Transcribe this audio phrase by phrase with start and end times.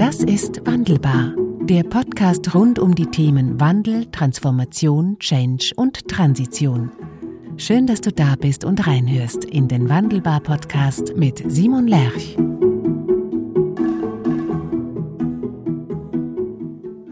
[0.00, 6.90] Das ist Wandelbar, der Podcast rund um die Themen Wandel, Transformation, Change und Transition.
[7.58, 12.34] Schön, dass du da bist und reinhörst in den Wandelbar Podcast mit Simon Lerch.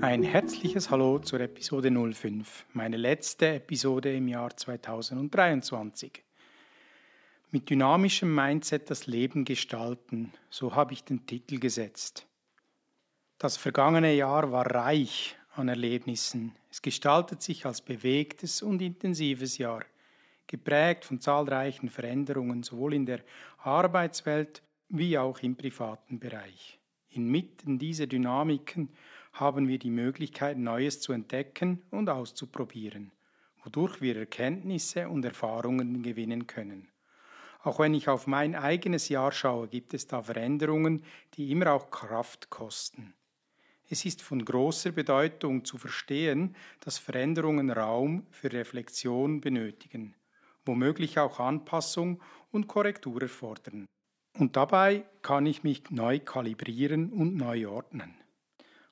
[0.00, 6.25] Ein herzliches Hallo zur Episode 05, meine letzte Episode im Jahr 2023.
[7.50, 12.25] Mit dynamischem Mindset das Leben gestalten, so habe ich den Titel gesetzt.
[13.40, 16.56] Das vergangene Jahr war reich an Erlebnissen.
[16.72, 19.84] Es gestaltet sich als bewegtes und intensives Jahr,
[20.48, 23.20] geprägt von zahlreichen Veränderungen sowohl in der
[23.58, 26.80] Arbeitswelt wie auch im privaten Bereich.
[27.11, 28.88] Inmitten dieser Dynamiken
[29.34, 33.12] haben wir die Möglichkeit, Neues zu entdecken und auszuprobieren,
[33.62, 36.89] wodurch wir Erkenntnisse und Erfahrungen gewinnen können.
[37.62, 41.91] Auch wenn ich auf mein eigenes Jahr schaue, gibt es da Veränderungen, die immer auch
[41.91, 43.14] Kraft kosten.
[43.91, 50.14] Es ist von großer Bedeutung zu verstehen, dass Veränderungen Raum für Reflexion benötigen,
[50.67, 53.86] womöglich auch Anpassung und Korrektur erfordern.
[54.39, 58.14] Und dabei kann ich mich neu kalibrieren und neu ordnen.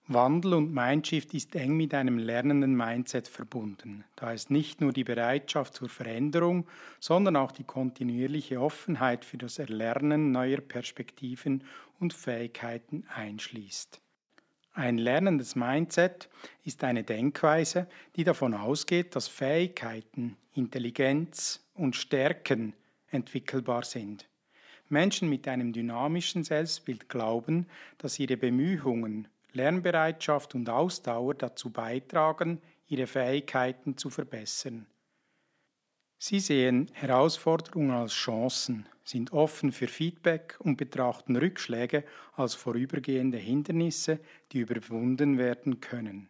[0.08, 5.05] Wandel und Mindshift ist eng mit einem lernenden Mindset verbunden, da es nicht nur die
[5.05, 6.66] Bereitschaft zur Veränderung,
[7.00, 11.64] sondern auch die kontinuierliche Offenheit für das Erlernen neuer Perspektiven
[11.98, 14.00] und Fähigkeiten einschließt.
[14.77, 16.28] Ein lernendes Mindset
[16.62, 22.74] ist eine Denkweise, die davon ausgeht, dass Fähigkeiten, Intelligenz und Stärken
[23.08, 24.28] entwickelbar sind.
[24.91, 33.06] Menschen mit einem dynamischen Selbstbild glauben, dass ihre Bemühungen, Lernbereitschaft und Ausdauer dazu beitragen, ihre
[33.06, 34.84] Fähigkeiten zu verbessern.
[36.19, 42.05] Sie sehen Herausforderungen als Chancen, sind offen für Feedback und betrachten Rückschläge
[42.35, 44.19] als vorübergehende Hindernisse,
[44.53, 46.29] die überwunden werden können.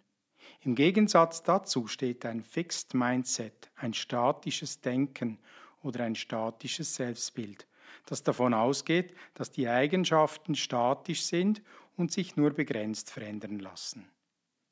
[0.60, 5.38] Im Gegensatz dazu steht ein Fixed Mindset, ein statisches Denken
[5.82, 7.66] oder ein statisches Selbstbild,
[8.04, 11.62] das davon ausgeht, dass die Eigenschaften statisch sind
[11.96, 14.08] und sich nur begrenzt verändern lassen.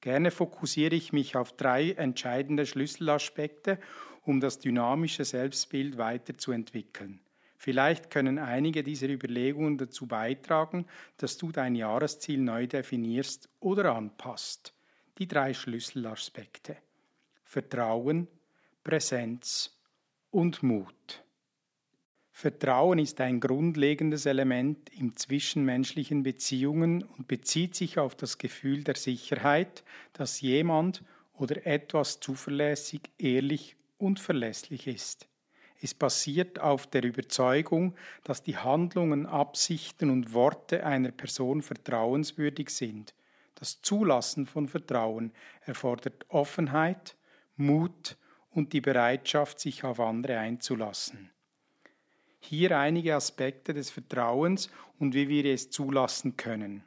[0.01, 3.79] Gerne fokussiere ich mich auf drei entscheidende Schlüsselaspekte
[4.23, 7.21] um das dynamische Selbstbild weiterzuentwickeln.
[7.65, 10.85] Vielleicht können einige dieser Überlegungen dazu beitragen,
[11.17, 14.75] dass du dein Jahresziel neu definierst oder anpasst.
[15.17, 16.77] Die drei Schlüsselaspekte.
[17.43, 18.29] Vertrauen,
[18.83, 19.79] Präsenz
[20.31, 21.25] und Mut.
[22.33, 28.97] Vertrauen ist ein grundlegendes Element im zwischenmenschlichen Beziehungen und bezieht sich auf das Gefühl der
[28.97, 31.03] Sicherheit, dass jemand
[31.33, 35.29] oder etwas zuverlässig, ehrlich und verlässlich ist.
[35.85, 43.13] Es basiert auf der Überzeugung, dass die Handlungen, Absichten und Worte einer Person vertrauenswürdig sind.
[43.55, 45.31] Das Zulassen von Vertrauen
[45.61, 47.17] erfordert Offenheit,
[47.57, 48.17] Mut
[48.51, 51.31] und die Bereitschaft, sich auf andere einzulassen.
[52.41, 56.83] Hier einige Aspekte des Vertrauens und wie wir es zulassen können.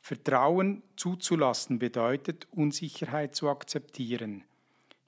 [0.00, 4.42] Vertrauen zuzulassen bedeutet, Unsicherheit zu akzeptieren.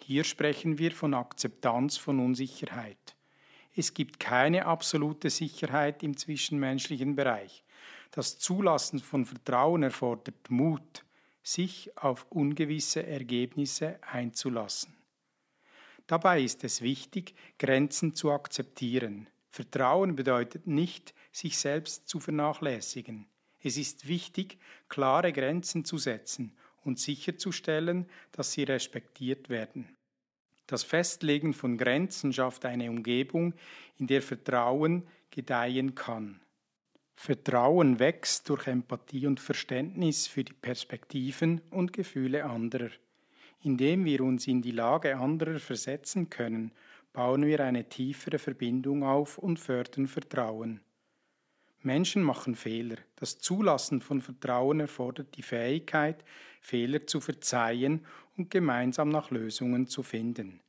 [0.02, 3.16] Hier sprechen wir von Akzeptanz von Unsicherheit.
[3.74, 7.64] Es gibt keine absolute Sicherheit im zwischenmenschlichen Bereich.
[8.10, 11.04] Das Zulassen von Vertrauen erfordert Mut,
[11.42, 14.94] sich auf ungewisse Ergebnisse einzulassen.
[16.06, 19.28] Dabei ist es wichtig, Grenzen zu akzeptieren.
[19.50, 23.26] Vertrauen bedeutet nicht, sich selbst zu vernachlässigen.
[23.62, 29.88] Es ist wichtig, klare Grenzen zu setzen und sicherzustellen, dass sie respektiert werden.
[30.66, 33.54] Das Festlegen von Grenzen schafft eine Umgebung,
[33.98, 36.40] in der Vertrauen gedeihen kann.
[37.16, 42.90] Vertrauen wächst durch Empathie und Verständnis für die Perspektiven und Gefühle anderer.
[43.62, 46.72] Indem wir uns in die Lage anderer versetzen können,
[47.12, 50.80] bauen wir eine tiefere Verbindung auf und fördern Vertrauen.
[51.84, 52.96] Menschen machen Fehler.
[53.16, 56.24] Das Zulassen von Vertrauen erfordert die Fähigkeit,
[56.60, 60.60] Fehler zu verzeihen und gemeinsam nach Lösungen zu finden.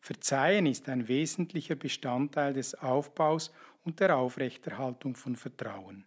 [0.00, 3.52] Verzeihen ist ein wesentlicher Bestandteil des Aufbaus
[3.84, 6.04] und der Aufrechterhaltung von Vertrauen.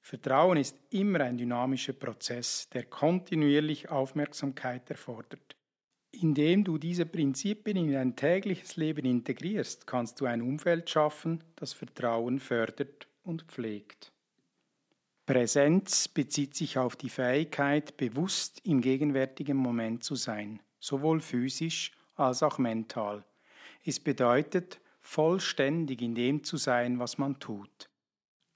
[0.00, 5.56] Vertrauen ist immer ein dynamischer Prozess, der kontinuierlich Aufmerksamkeit erfordert.
[6.12, 11.72] Indem du diese Prinzipien in dein tägliches Leben integrierst, kannst du ein Umfeld schaffen, das
[11.72, 14.12] Vertrauen fördert und pflegt.
[15.26, 22.42] Präsenz bezieht sich auf die Fähigkeit, bewusst im gegenwärtigen Moment zu sein, sowohl physisch als
[22.42, 23.24] auch mental.
[23.84, 27.90] Es bedeutet, vollständig in dem zu sein, was man tut.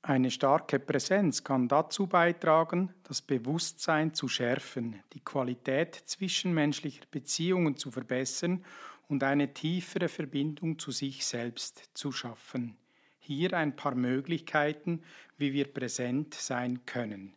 [0.02, 7.90] Eine starke Präsenz kann dazu beitragen, das Bewusstsein zu schärfen, die Qualität zwischenmenschlicher Beziehungen zu
[7.90, 8.64] verbessern
[9.08, 12.79] und eine tiefere Verbindung zu sich selbst zu schaffen.
[13.32, 15.04] Hier ein paar Möglichkeiten,
[15.38, 17.32] wie wir präsent sein können.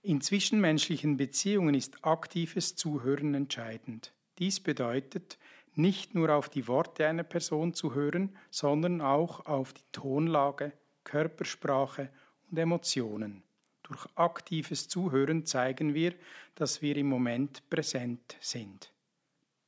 [0.00, 4.14] In zwischenmenschlichen Beziehungen ist aktives Zuhören entscheidend.
[4.38, 5.36] Dies bedeutet,
[5.74, 10.72] nicht nur auf die Worte einer Person zu hören, sondern auch auf die Tonlage,
[11.04, 12.08] Körpersprache
[12.50, 13.42] und Emotionen.
[13.82, 16.14] Durch aktives Zuhören zeigen wir,
[16.54, 18.94] dass wir im Moment präsent sind.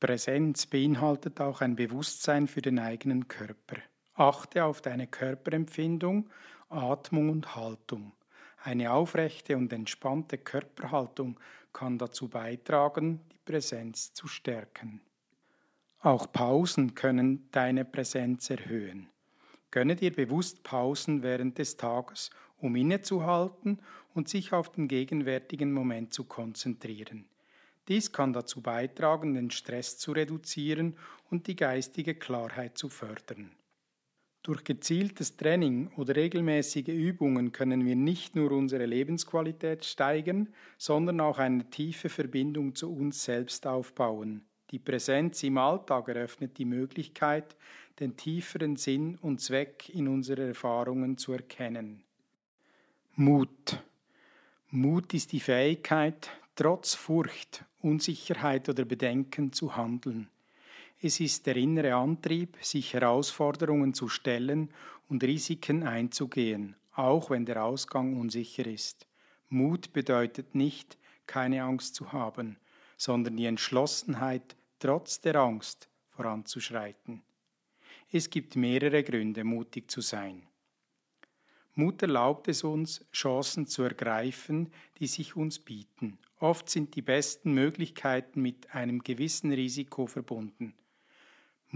[0.01, 3.77] Präsenz beinhaltet auch ein Bewusstsein für den eigenen Körper.
[4.17, 6.31] Achte auf deine Körperempfindung,
[6.71, 8.13] Atmung und Haltung.
[8.63, 11.39] Eine aufrechte und entspannte Körperhaltung
[11.73, 15.03] kann dazu beitragen, die Präsenz zu stärken.
[16.01, 19.09] Auch Pausen können deine Präsenz erhöhen.
[19.71, 23.81] Gönne dir bewusst Pausen während des Tages, um innezuhalten
[24.15, 27.27] und sich auf den gegenwärtigen Moment zu konzentrieren.
[27.89, 30.97] Dies kann dazu beitragen, den Stress zu reduzieren
[31.31, 33.53] und die geistige Klarheit zu fördern.
[34.47, 41.39] Durch gezieltes Training oder regelmäßige Übungen können wir nicht nur unsere Lebensqualität steigern, sondern auch
[41.39, 44.43] eine tiefe Verbindung zu uns selbst aufbauen.
[44.71, 47.57] Die Präsenz im Alltag eröffnet die Möglichkeit,
[47.99, 52.05] den tieferen Sinn und Zweck in unseren Erfahrungen zu erkennen.
[53.17, 53.83] Mut.
[54.71, 60.29] Mut ist die Fähigkeit, trotz Furcht, Unsicherheit oder Bedenken zu handeln.
[61.01, 64.71] Es ist der innere Antrieb, sich Herausforderungen zu stellen
[65.09, 69.07] und Risiken einzugehen, auch wenn der Ausgang unsicher ist.
[69.49, 70.97] Mut bedeutet nicht,
[71.27, 72.57] keine Angst zu haben,
[72.97, 77.23] sondern die Entschlossenheit, trotz der Angst voranzuschreiten.
[78.11, 80.47] Es gibt mehrere Gründe, mutig zu sein.
[81.75, 86.19] Mut erlaubt es uns, Chancen zu ergreifen, die sich uns bieten.
[86.39, 90.75] Oft sind die besten Möglichkeiten mit einem gewissen Risiko verbunden.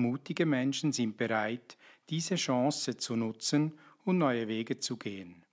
[0.01, 1.77] Mutige Menschen sind bereit,
[2.09, 5.45] diese Chance zu nutzen und neue Wege zu gehen.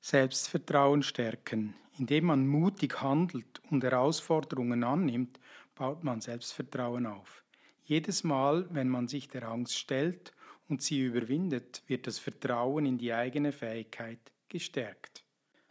[0.00, 1.74] Selbstvertrauen stärken.
[1.98, 5.40] Indem man mutig handelt und Herausforderungen annimmt,
[5.74, 7.44] baut man Selbstvertrauen auf.
[7.84, 10.32] Jedes Mal, wenn man sich der Angst stellt
[10.68, 15.24] und sie überwindet, wird das Vertrauen in die eigene Fähigkeit gestärkt.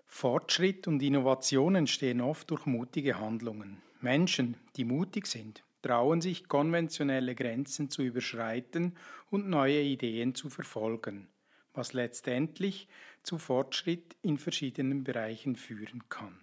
[0.06, 3.82] Fortschritt und Innovation entstehen oft durch mutige Handlungen.
[4.02, 8.98] Menschen, die mutig sind, trauen sich konventionelle Grenzen zu überschreiten
[9.30, 11.30] und neue Ideen zu verfolgen,
[11.74, 12.90] was letztendlich
[13.24, 16.42] zu Fortschritt in verschiedenen Bereichen führen kann.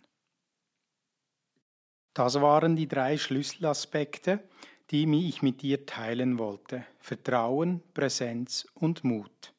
[2.15, 4.43] Das waren die drei Schlüsselaspekte,
[4.91, 6.87] die ich mit dir teilen wollte.
[6.99, 9.53] Vertrauen, Präsenz und Mut.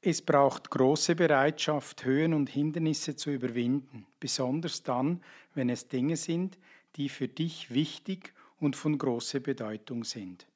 [0.00, 5.24] Es braucht große Bereitschaft, Höhen und Hindernisse zu überwinden, besonders dann,
[5.54, 6.56] wenn es Dinge sind,
[6.94, 10.46] die für dich wichtig und von großer Bedeutung sind.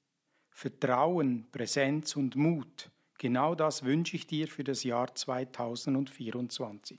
[0.48, 6.98] Vertrauen, Präsenz und Mut, genau das wünsche ich dir für das Jahr 2024.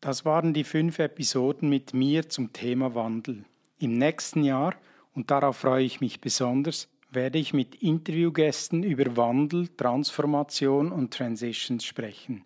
[0.00, 3.44] Das waren die fünf Episoden mit mir zum Thema Wandel.
[3.78, 4.74] Im nächsten Jahr,
[5.14, 11.84] und darauf freue ich mich besonders, werde ich mit Interviewgästen über Wandel, Transformation und Transitions
[11.84, 12.44] sprechen.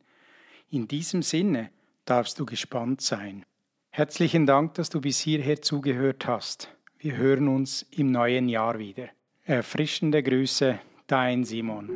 [0.70, 1.70] In diesem Sinne
[2.04, 3.46] darfst du gespannt sein.
[3.90, 6.75] Herzlichen Dank, dass du bis hierher zugehört hast.
[7.06, 9.04] Wir hören uns im neuen Jahr wieder.
[9.44, 11.88] Erfrischende Grüße, dein Simon.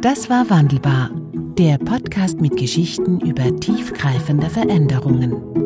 [0.00, 1.10] Das war Wandelbar
[1.58, 5.59] der Podcast mit Geschichten über tiefgreifende Veränderungen.